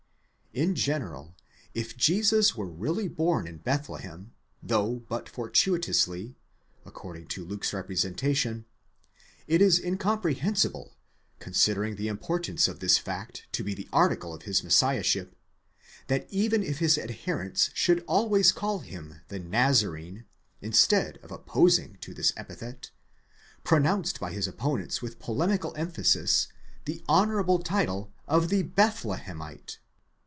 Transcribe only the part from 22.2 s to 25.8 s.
epithet, pronounced: by his opponents with polemical